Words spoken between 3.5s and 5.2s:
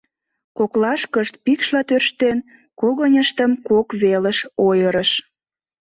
кок велыш ойырыш.